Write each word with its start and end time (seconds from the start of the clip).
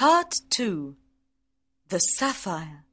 Part 0.00 0.36
2 0.48 0.96
The 1.90 1.98
Sapphire 1.98 2.86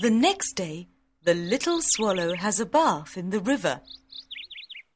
The 0.00 0.08
next 0.08 0.54
day, 0.54 0.88
the 1.24 1.34
little 1.34 1.80
swallow 1.82 2.34
has 2.34 2.58
a 2.58 2.64
bath 2.64 3.18
in 3.18 3.28
the 3.28 3.38
river. 3.38 3.82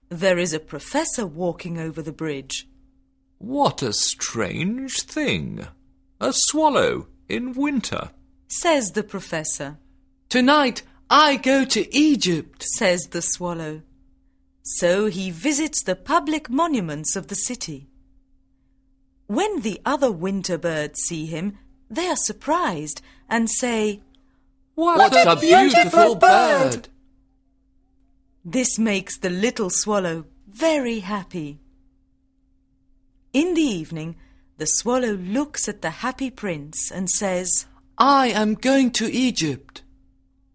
There 0.09 0.39
is 0.39 0.55
a 0.55 0.59
professor 0.59 1.27
walking 1.27 1.79
over 1.79 2.01
the 2.01 2.11
bridge. 2.11 2.67
What 3.37 3.83
a 3.83 3.93
strange 3.93 5.03
thing! 5.03 5.67
A 6.23 6.33
swallow 6.33 7.09
in 7.29 7.53
winter. 7.53 8.13
Says 8.49 8.93
the 8.93 9.03
professor. 9.03 9.77
Tonight 10.31 10.85
I 11.11 11.37
go 11.37 11.67
to 11.67 11.95
Egypt. 11.95 12.65
Says 12.79 13.09
the 13.11 13.21
swallow. 13.21 13.83
So 14.63 15.09
he 15.09 15.31
visits 15.31 15.83
the 15.83 15.97
public 15.97 16.49
monuments 16.49 17.15
of 17.15 17.29
the 17.29 17.35
city. 17.35 17.91
When 19.33 19.61
the 19.61 19.81
other 19.87 20.13
winter 20.13 20.59
birds 20.59 21.01
see 21.01 21.25
him, 21.25 21.57
they 21.89 22.07
are 22.07 22.17
surprised 22.17 23.01
and 23.31 23.49
say, 23.49 24.03
What, 24.75 25.17
a, 25.17 25.41
beautiful, 25.41 26.17
bird. 26.17 26.91
This 28.45 28.79
makes 28.79 29.17
the 29.17 29.31
little 29.31 29.71
swallow 29.71 30.27
very 30.47 30.99
happy. 30.99 31.61
In 33.33 33.55
the 33.55 33.63
evening, 33.63 34.17
the 34.59 34.67
swallow 34.67 35.15
looks 35.15 35.67
at 35.67 35.81
the 35.81 36.03
happy 36.05 36.31
prince 36.31 36.91
and 36.91 37.09
says, 37.09 37.65
I 37.97 38.27
am 38.27 38.53
going 38.53 38.91
to 38.91 39.11
Egypt. 39.11 39.83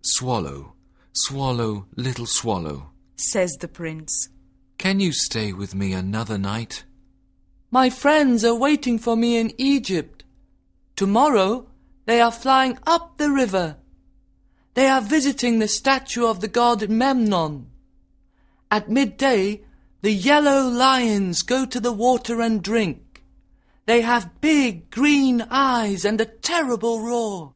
Swallow, 0.04 0.74
swallow, 1.14 1.88
little 1.96 2.28
swallow, 2.28 2.92
says 3.16 3.58
the 3.60 3.68
prince. 3.68 4.30
can 4.78 5.00
you 5.00 5.14
stay 5.14 5.52
with 5.52 5.74
me 5.74 5.94
another 5.94 6.38
night? 6.38 6.84
My 7.70 7.90
friends 7.90 8.46
are 8.46 8.56
waiting 8.56 8.98
for 8.98 9.18
me 9.18 9.38
in 9.38 9.52
Egypt. 9.58 10.24
Tomorrow 10.96 11.68
they 12.06 12.22
are 12.22 12.32
flying 12.32 12.80
up 12.88 13.18
the 13.18 13.30
river. 13.30 13.78
They 14.74 14.88
are 14.88 15.02
visiting 15.02 15.60
the 15.60 15.68
statue 15.68 16.26
of 16.26 16.40
the 16.40 16.48
god 16.48 16.90
Memnon. 16.90 17.68
At 18.72 18.90
midday, 18.90 19.64
the 20.02 20.12
yellow 20.12 20.70
lions 20.70 21.42
go 21.42 21.66
to 21.66 21.80
the 21.80 21.92
water 21.92 22.42
and 22.42 22.64
drink. 22.64 23.24
They 23.86 24.02
have 24.02 24.40
big 24.42 24.90
green 24.90 25.46
eyes 25.50 26.06
and 26.06 26.22
a 26.22 26.26
terrible 26.26 27.02
roar. 27.02 27.54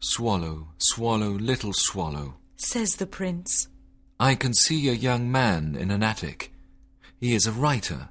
Swallow, 0.00 0.68
swallow, 0.78 1.30
little 1.30 1.72
swallow, 1.74 2.34
Says 2.56 2.96
the 2.96 3.06
prince. 3.06 3.68
I 4.20 4.34
can 4.34 4.52
see 4.52 4.88
a 4.88 4.92
young 4.92 5.30
man 5.30 5.76
in 5.76 5.90
an 5.90 6.02
attic. 6.02 6.52
He 7.20 7.34
is 7.34 7.46
a 7.46 7.52
writer. 7.52 8.08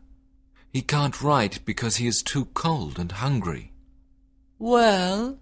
He 0.72 0.82
can't 0.82 1.22
write 1.22 1.60
because 1.66 1.98
he 1.98 2.08
is 2.08 2.22
too 2.22 2.46
cold 2.54 2.98
and 2.98 3.12
hungry. 3.12 3.72
Well, 4.58 5.38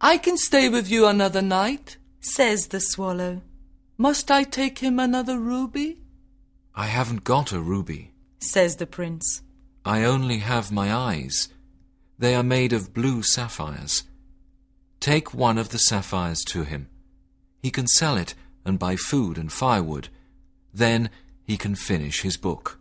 I 0.00 0.18
can 0.18 0.36
stay 0.36 0.68
with 0.68 0.90
you 0.90 1.06
another 1.06 1.42
night. 1.42 1.96
Says 2.20 2.68
the 2.68 2.80
swallow. 2.80 3.40
Must 3.96 4.30
I 4.30 4.44
take 4.44 4.80
him 4.80 4.98
another 4.98 5.38
ruby? 5.38 6.00
I 6.74 6.86
haven't 6.86 7.24
got 7.24 7.52
a 7.52 7.60
ruby. 7.60 8.12
Says 8.40 8.76
the 8.76 8.86
prince. 8.86 9.42
I 9.84 10.04
only 10.04 10.38
have 10.38 10.70
my 10.70 10.92
eyes. 10.92 11.48
They 12.18 12.34
are 12.34 12.42
made 12.42 12.74
of 12.74 12.92
blue 12.92 13.22
sapphires. 13.22 14.04
Take 15.00 15.32
one 15.32 15.56
of 15.56 15.70
the 15.70 15.78
sapphires 15.78 16.44
to 16.48 16.64
him. 16.64 16.88
He 17.62 17.70
can 17.70 17.86
sell 17.86 18.18
it 18.18 18.34
and 18.64 18.78
buy 18.78 18.96
food 18.96 19.38
and 19.38 19.52
firewood. 19.52 20.08
Then 20.72 21.10
he 21.44 21.56
can 21.56 21.74
finish 21.74 22.20
his 22.22 22.36
book. 22.36 22.78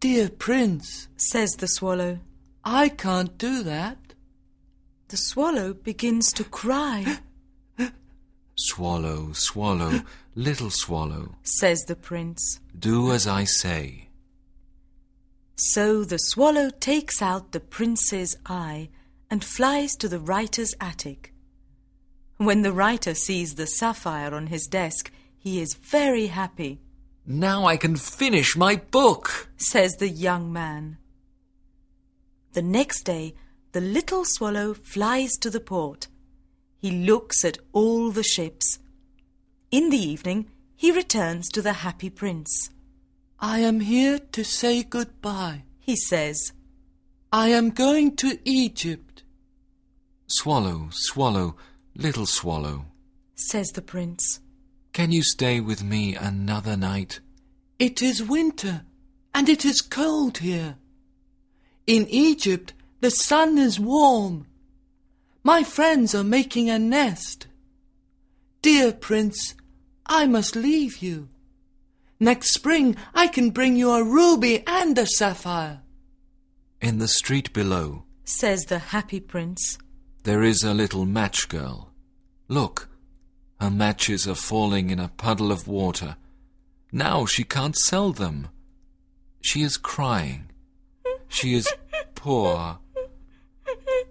Dear 0.00 0.28
prince, 0.28 1.08
Says 1.16 1.52
the 1.52 1.68
swallow. 1.68 2.18
I 2.64 2.88
can't 2.88 3.38
do 3.38 3.62
that. 3.62 3.98
The 5.08 5.16
swallow 5.16 5.72
begins 5.74 6.32
to 6.32 6.44
cry. 6.44 7.18
Swallow, 8.56 9.32
swallow, 9.32 10.02
little 10.34 10.70
swallow, 10.70 11.36
Says 11.42 11.80
the 11.86 11.96
prince. 11.96 12.60
do 12.78 13.10
as 13.12 13.26
I 13.26 13.44
say. 13.44 14.08
So 15.56 16.04
the 16.04 16.18
swallow 16.18 16.70
takes 16.70 17.22
out 17.22 17.52
the 17.52 17.60
prince's 17.60 18.36
eye 18.46 18.88
and 19.30 19.44
flies 19.44 19.92
to 19.96 20.08
the 20.08 20.18
writer's 20.18 20.74
attic. 20.80 21.31
When 22.44 22.62
the 22.62 22.72
writer 22.72 23.14
sees 23.14 23.54
the 23.54 23.68
sapphire 23.68 24.34
on 24.34 24.48
his 24.48 24.66
desk, 24.66 25.12
he 25.38 25.60
is 25.60 25.74
very 25.74 26.26
happy, 26.26 26.80
Now 27.24 27.66
I 27.66 27.76
can 27.76 27.94
finish 27.94 28.56
my 28.56 28.74
book. 28.90 29.48
says 29.56 29.94
the 29.94 30.08
young 30.08 30.52
man. 30.52 30.98
The 32.54 32.62
next 32.62 33.04
day, 33.04 33.34
the 33.70 33.80
little 33.80 34.24
swallow 34.24 34.74
flies 34.74 35.30
to 35.40 35.50
the 35.50 35.60
port. 35.60 36.08
He 36.78 36.90
looks 36.90 37.44
at 37.44 37.58
all 37.72 38.10
the 38.10 38.24
ships. 38.24 38.80
In 39.70 39.90
the 39.90 40.02
evening, 40.12 40.50
he 40.74 40.90
returns 40.90 41.48
to 41.50 41.62
the 41.62 41.74
happy 41.84 42.10
prince. 42.10 42.70
I 43.38 43.60
am 43.60 43.78
here 43.80 44.18
to 44.18 44.42
say 44.44 44.82
goodbye. 44.82 45.62
He 45.78 45.94
says, 45.94 46.52
I 47.32 47.48
am 47.50 47.70
going 47.70 48.16
to 48.16 48.38
Egypt. 48.44 49.22
Swallow, 50.26 50.88
swallow, 50.90 51.54
little 51.94 52.26
swallow, 52.26 52.86
says 53.34 53.70
the 53.72 53.82
prince. 53.82 54.40
can 54.92 55.10
you 55.10 55.22
stay 55.22 55.60
with 55.60 55.82
me 55.82 56.14
another 56.14 56.76
night? 56.76 57.20
It 57.78 58.02
is 58.02 58.22
winter 58.22 58.82
and 59.34 59.48
it 59.48 59.64
is 59.64 59.80
cold 59.80 60.38
here. 60.38 60.76
In 61.86 62.06
Egypt, 62.08 62.74
the 63.00 63.10
sun 63.10 63.58
is 63.58 63.80
warm. 63.80 64.46
My 65.42 65.64
friends 65.64 66.14
are 66.14 66.24
making 66.24 66.70
a 66.70 66.78
nest. 66.78 67.48
Dear 68.60 68.92
prince, 68.92 69.54
I 70.06 70.26
must 70.26 70.54
leave 70.54 70.98
you. 70.98 71.28
Next 72.20 72.52
spring, 72.54 72.94
I 73.14 73.26
can 73.26 73.50
bring 73.50 73.74
you 73.74 73.90
a 73.90 74.04
ruby 74.04 74.62
and 74.66 74.96
a 74.96 75.06
sapphire. 75.06 75.80
In 76.80 76.98
the 76.98 77.08
street 77.08 77.52
below, 77.52 78.04
says 78.24 78.66
the 78.66 78.78
happy 78.78 79.18
prince. 79.18 79.78
There 80.24 80.42
is 80.42 80.62
a 80.62 80.74
little 80.74 81.04
match 81.04 81.48
girl. 81.48 81.90
Look, 82.48 82.88
her 83.60 83.70
matches 83.70 84.26
are 84.26 84.34
falling 84.34 84.90
in 84.90 84.98
a 84.98 85.08
puddle 85.16 85.52
of 85.52 85.68
water. 85.68 86.16
Now 86.90 87.26
she 87.26 87.44
can't 87.44 87.76
sell 87.76 88.12
them. 88.12 88.48
She 89.40 89.62
is 89.62 89.76
crying. 89.76 90.50
She 91.28 91.54
is 91.54 91.72
poor 92.14 92.78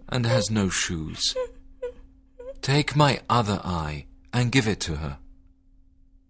and 0.09 0.25
has 0.25 0.51
no 0.51 0.69
shoes. 0.69 1.35
Take 2.61 2.95
my 2.95 3.22
other 3.29 3.61
eye 3.63 4.05
and 4.33 4.51
give 4.51 4.67
it 4.67 4.79
to 4.81 4.97
her. 4.97 5.17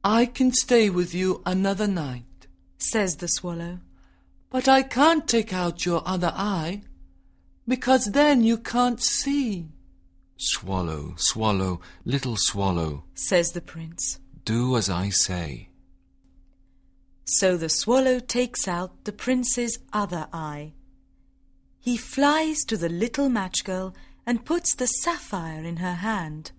I 0.04 0.26
can 0.26 0.52
stay 0.54 0.90
with 0.90 1.14
you 1.14 1.42
another 1.46 1.88
night. 1.88 2.26
says 2.78 3.18
the 3.18 3.28
swallow. 3.28 3.80
But 4.50 4.68
I 4.68 4.82
can't 4.82 5.28
take 5.28 5.54
out 5.54 5.86
your 5.86 6.02
other 6.06 6.34
eye, 6.36 6.82
because 7.68 8.06
then 8.12 8.44
you 8.44 8.58
can't 8.58 9.02
see. 9.02 9.70
Swallow, 10.38 11.14
swallow, 11.18 11.82
little 12.04 12.36
swallow, 12.36 13.04
says 13.14 13.52
the 13.52 13.62
prince. 13.62 14.20
do 14.44 14.76
as 14.76 14.90
I 14.90 15.10
say. 15.10 15.70
So 17.26 17.58
the 17.58 17.70
swallow 17.70 18.20
takes 18.20 18.68
out 18.68 19.06
the 19.06 19.14
prince's 19.14 19.80
other 19.94 20.28
eye. 20.34 20.74
He 21.80 21.96
flies 21.96 22.60
to 22.66 22.78
the 22.78 22.90
little 22.90 23.30
match 23.30 23.64
girl 23.64 23.96
and 24.26 24.46
puts 24.46 24.76
the 24.76 24.88
sapphire 24.88 25.64
in 25.64 25.78
her 25.78 25.96
hand. 25.96 26.52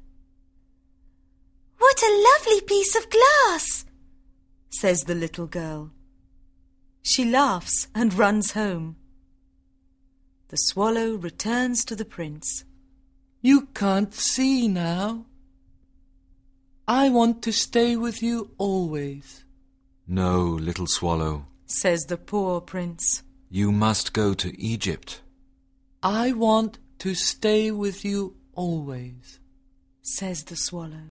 What 1.79 2.03
a 2.03 2.29
lovely 2.35 2.61
piece 2.63 2.97
of 2.97 3.11
glass, 3.11 3.85
says 4.71 5.03
the 5.03 5.15
little 5.15 5.47
girl. 5.47 5.91
She 7.03 7.25
laughs 7.25 7.89
and 7.95 8.15
runs 8.15 8.53
home. 8.53 8.97
The 10.53 10.59
swallow 10.59 11.15
returns 11.15 11.83
to 11.87 11.97
the 11.97 12.05
prince. 12.05 12.67
You 13.41 13.69
can't 13.73 14.13
see 14.13 14.69
now. 14.69 15.25
I 16.87 17.09
want 17.09 17.41
to 17.45 17.53
stay 17.53 17.97
with 17.97 18.23
you 18.23 18.51
always. 18.59 19.47
No, 20.07 20.43
little 20.43 20.87
swallow, 20.87 21.47
says 21.65 22.05
the 22.05 22.19
poor 22.19 22.61
prince. 22.61 23.23
you 23.49 23.73
must 23.73 24.13
go 24.13 24.35
to 24.35 24.61
Egypt. 24.61 25.23
I 26.03 26.33
want 26.33 26.79
to 26.99 27.15
stay 27.15 27.71
with 27.71 28.05
you 28.05 28.37
always. 28.55 29.41
says 30.03 30.45
the 30.45 30.57
swallow. 30.57 31.09